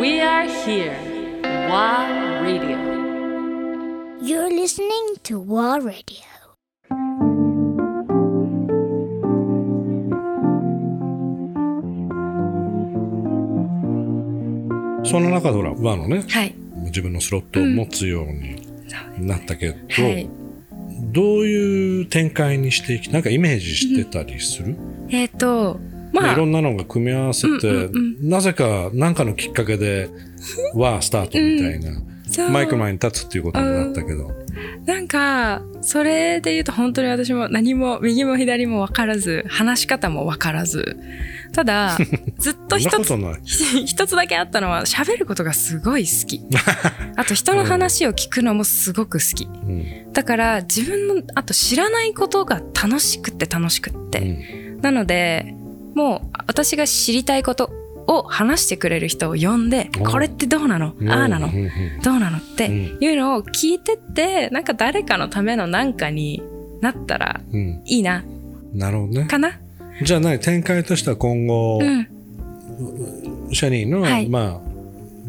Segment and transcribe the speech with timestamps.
[0.00, 0.96] We are here.
[1.70, 2.76] WA Radio.
[4.20, 6.24] You're listening to War Radio.
[15.04, 16.54] その中でほらバーのねはい。
[16.86, 20.28] 自分のスロットを持つようになったけど、はい。
[21.12, 24.76] どういう展開にしていきなんかイメージしてたりする、
[25.10, 26.32] えっ、と、でまあ。
[26.32, 30.08] いろ、んなのが組み合わせて、うんうんなぜか何かのきっかけで
[30.74, 32.50] はスタートみたいな、そう。
[32.50, 34.30] マイクの前に立つっていうことになったけど、
[34.86, 40.96] なんか、それで言うと本当に私も何も右も左も分からず、話し方も分からず、
[41.52, 41.98] ただ、
[42.38, 43.14] ずっと一つ。
[43.86, 46.40] 一つだけあったのは喋ることがすごい好き。
[47.16, 49.44] あと人の話を聞くのもすごく好き。
[49.44, 50.12] うん。
[50.12, 54.18] だから自分の、あと知らないことが楽しくって楽しくって。
[54.18, 54.80] うん。
[54.80, 55.54] なので、
[55.94, 57.70] もう私が知りたいこと
[58.06, 60.04] を話してくれる人を呼んで、お。
[60.04, 60.94] これってどうなの？
[61.08, 61.50] ああなの。
[62.02, 62.98] どうなのってうん。
[63.00, 66.42] いうのを聞いてって、なんか誰かのためのなんかに
[66.80, 67.82] なったらうん。
[67.86, 68.24] いいな、
[68.74, 69.26] なるほどね。
[69.26, 69.58] かな？
[70.02, 72.08] じゃあ何展開としては今後、うん。
[73.52, 74.28] シャニーの、はい。
[74.28, 74.74] まあ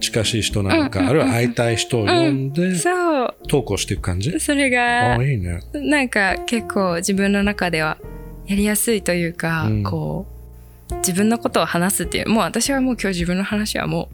[0.00, 3.34] 近しい人なのか、あるいは会いたい人を呼んで、そう。
[3.48, 5.60] 投稿していく感じ、それあがあ、いいね。
[5.74, 7.98] なんか結構自分の中では
[8.46, 9.82] やりやすいというか、うん。
[9.82, 10.31] こう
[10.98, 14.08] 自分のことを話すっていうもう私はもう今日自分の話はも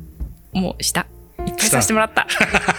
[0.55, 1.07] うもうした。
[1.47, 2.27] いっぱいさせてもらった。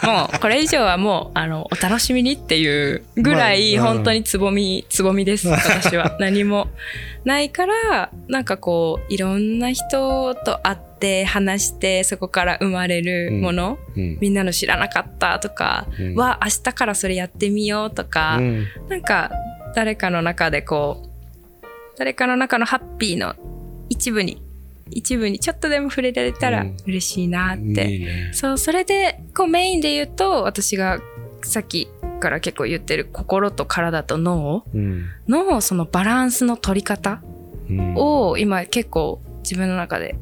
[0.06, 5.48] もうこれ以上はもうあのお楽しみにっていうぐらいまあ本当につぼみつぼみです。
[5.48, 6.18] 私は。
[6.20, 6.68] 何も
[7.26, 14.18] ないからなんかこういろんな人と会って話してそこから生まれるもの、うん。
[14.20, 16.16] みんなの知らなかったとかうん。
[16.16, 18.68] は明日からそれやってみようとか、うん。
[18.90, 19.32] なんか
[19.76, 21.10] 誰かの中でこう
[21.98, 23.36] 誰かの中のハッピーの
[23.90, 24.42] 一部に
[24.92, 26.78] 一部にちょっとでも触れられたらうん。
[26.88, 28.32] 嬉しいなって、いいね。
[28.34, 31.00] そうそれでこうメインで言うと私が
[31.44, 31.88] さっき
[32.20, 34.64] から結構言ってる心と体と脳。
[34.74, 35.06] うん。
[35.28, 37.22] のそのバランスの取り方
[37.70, 37.94] うん。
[37.96, 40.16] を今結構自分の中で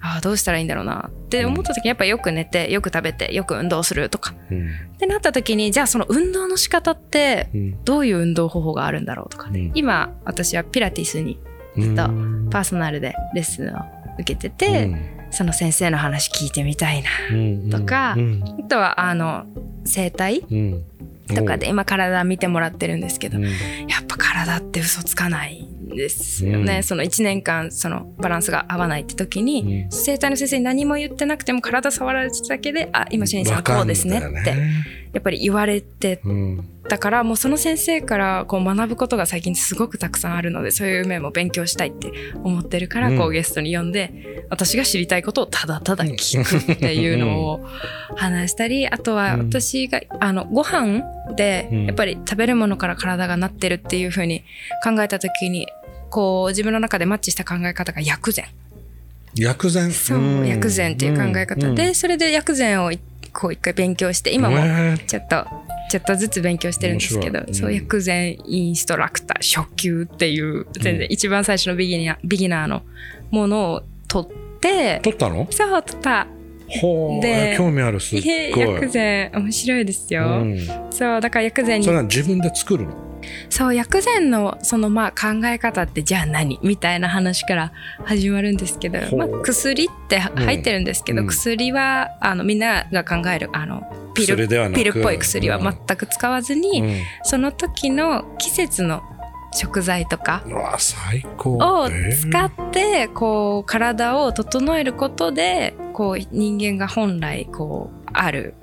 [0.00, 4.34] ああどうしたらいいんだろうなって思った時にやっぱよく寝てよく食べてよく運動するとか。
[4.50, 4.68] うん。
[4.94, 7.84] ってなった時にじゃあその運動の仕方ってうん。
[7.84, 9.70] どういう運動方法があるんだろうとかね、うん。
[9.74, 11.38] 今私はピラティスに
[11.76, 11.96] うん。
[11.96, 12.02] と
[12.50, 13.78] パーソナルでレッスンを
[14.18, 14.90] 受けてて、
[15.30, 17.70] その先生の話聞いてみたいなうん。
[17.70, 18.42] とかうん。
[18.44, 19.46] あとはあの
[19.84, 20.84] 整体うん。
[21.34, 23.44] とかで今体見てもらってるんですけど、うん。
[23.44, 23.50] や
[24.00, 26.82] っぱ体って嘘つかないんですよね、うん。
[26.82, 29.90] その1年間そのバランスが合わないって時に、うん。
[29.92, 34.50] 整体の先生に何も言ってなくても体触られてただけで「あ今シェニーさんこうですね」って
[35.12, 42.10] やっぱり言われてうんだからもうその先生からこう学ぶことが最近すごくたくさんあるのでそういう面も勉強したいって
[42.42, 43.18] 思ってるから、うん。
[43.18, 47.64] こうゲストに呼んで私が知りたいことをただただ聞くっていうのを
[48.16, 49.40] 話したりあとはうん。
[49.50, 51.04] 私があのご飯
[51.36, 51.86] でうん。
[51.86, 54.42] やっぱり食べるものから体がなってるっていうふうに
[54.82, 55.68] 考えた時に
[56.10, 58.46] こう自分の中でマッチした考え方が薬膳。
[59.36, 59.92] 薬膳。
[59.92, 61.72] そう、ん薬膳っていう考え方。
[61.72, 62.98] で、それで薬膳をい
[63.32, 64.98] こう一回勉強して今もね。
[65.06, 65.46] ちょっと
[65.90, 67.54] ちょっとずつ勉強してるんですけど、面白い。
[67.54, 72.82] そううん薬膳インストラクター初級っていう全然一番最初のビギナービギナーの
[73.30, 74.30] ものを取っ
[74.60, 75.46] て取ったの？
[75.50, 76.26] そう取った。
[76.80, 78.74] ほうで興味あるすっごい。
[78.74, 80.58] 薬膳面白いですよ、うん。
[80.92, 83.09] そうだから薬膳にそれは自分で作るの？
[83.48, 86.58] そう薬膳のそのまあ考え方ってじゃあ何？
[86.62, 87.72] みたいな話から
[88.04, 91.26] 始まるんですけど、まあ、薬って入ってるんですけど、うん。
[91.28, 93.82] 薬はあのみんなが考えるあの
[94.14, 94.36] ピル
[94.72, 97.00] ピルっぽい薬は全く使わずに、うん。
[97.22, 99.02] その時の季節の
[99.52, 100.50] 食材とかを
[101.88, 102.30] えー。
[102.30, 108.54] 使ってこう体を整えることでこう人間が本来こうある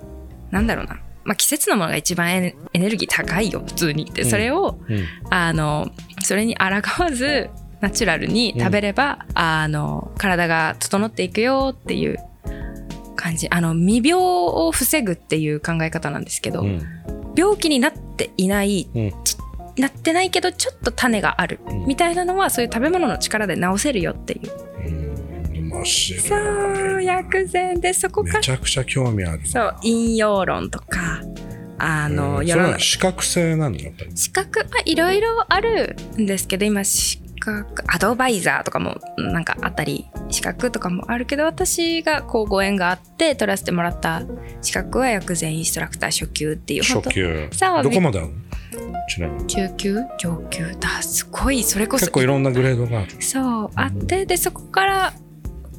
[0.50, 4.06] なんだろうな、まあ、季節のものが一番エネルギー高いよ普通に。
[4.06, 4.30] ってうん。
[4.30, 5.04] それを、うん。
[5.30, 5.92] あの
[6.24, 7.50] それに抗わず
[7.82, 12.18] ナチュラルに食べれば、あの体が整っていくよっていう
[13.18, 13.48] 感じ。
[13.50, 16.82] あの未病を防ぐっていう考え方なんですけど、うん。
[17.36, 18.88] 病気になっていない、
[19.78, 21.86] なってないけどちょっと種がある、うん。
[21.88, 24.50] みたいなのはそういう食べ物の力で治せるよっていう。
[25.86, 29.46] そう薬膳でそこからめちゃくちゃ興味ある。
[29.46, 31.17] そう引用論とか
[31.80, 34.18] あの、世の中は視覚性なんだやっぱり？
[34.18, 44.24] 資格まあいろいろあるんですけど今資格アドバイザーとかもなんかあったり資格とかもあるけど私がこうご縁があって取らせてもらった
[44.62, 46.84] 資格は薬膳インストラクター初級っていう。
[46.84, 47.50] 初級。
[47.84, 48.28] どこまである？
[48.28, 48.34] の
[49.08, 49.48] ちなみに。
[49.48, 50.00] 中級？
[50.18, 50.76] 上級？
[50.80, 51.64] だすごい。
[51.64, 53.22] それこそ結構いろんなグレードがある。
[53.22, 55.14] そうあってでそこから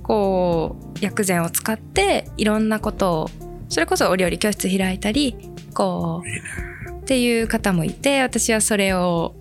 [0.03, 3.31] こ薬膳を使っていろんなことを
[3.69, 5.37] それこそお料理教室開いたり
[5.75, 9.35] こうっていう方もいて私はそれを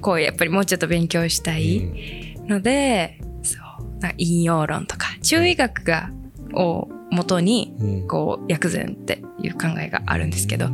[0.00, 6.10] こうやっぱりもうちょっと勉強したいので、そうなんか引用論とか中医学が
[6.54, 8.08] を元にうん。
[8.08, 10.68] こう薬膳っていう考えがあるんですけど、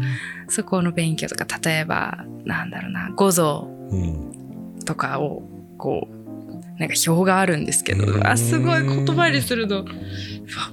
[0.48, 4.80] そこの勉強とか例えばなんだろうな五臓うん。
[4.84, 5.42] とかを
[5.78, 6.15] こう
[6.78, 8.26] なんか表があるんですけど、うん。
[8.26, 9.84] あすごい言葉にするの。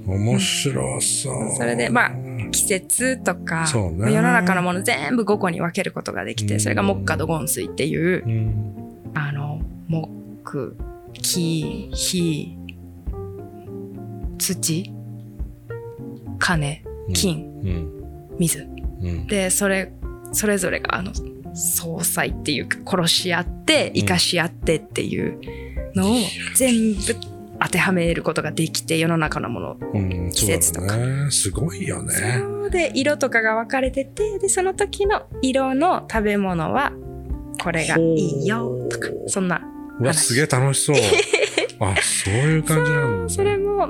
[0.06, 1.56] 面白そう。
[1.56, 2.12] それでまあ
[2.52, 4.14] 季節とか、ね。
[4.14, 6.60] 世の中のもの全部5個に分けることができて、うん。
[6.60, 9.12] それが木火土金水っていう、うん。
[9.16, 10.10] あの木
[10.44, 10.76] 木
[11.14, 11.92] 火土
[14.40, 15.04] 金
[17.14, 18.36] 金、うん。
[18.40, 18.68] 水。
[19.02, 19.28] うん。
[19.28, 19.94] でそれ
[20.34, 21.14] それぞれがあの
[21.56, 25.40] 相殺っていうか殺し合って生かし合ってっていう
[25.96, 26.16] のを
[26.56, 27.16] 全部
[27.60, 31.32] 当てはめることができて世の中のものうん、季節とかね。
[31.32, 32.14] すごいよね。
[32.70, 36.92] で色とかが分かれててでその時の色の食べ物は
[37.62, 39.62] これがいいよとかそんな
[40.00, 40.96] うわ、すげえ楽しそう。
[41.80, 43.30] あ、そういう感じなんだ。
[43.30, 43.88] それも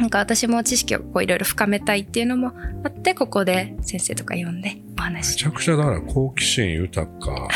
[0.00, 2.52] なんか私も知識をこういろいろ深めたいっていうのも
[2.84, 7.48] あってここで先生とか呼んでおめ話しちゃくちゃだから好奇心豊か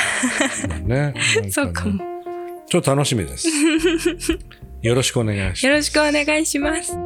[0.85, 1.15] ね
[1.49, 2.14] そうかも
[2.75, 3.47] ちょっと楽しみです。
[4.83, 5.67] よろしくお願いします。
[5.67, 7.04] よろしくお願いします